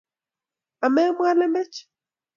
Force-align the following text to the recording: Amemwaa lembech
Amemwaa 0.85 1.33
lembech 1.37 1.77